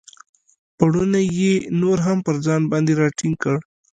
پوړنی 0.77 1.23
یې 1.39 1.53
نور 1.81 1.97
هم 2.05 2.17
پر 2.25 2.35
ځان 2.45 2.61
باندې 2.71 2.93
را 2.99 3.07
ټینګ 3.17 3.35
کړ. 3.43 3.55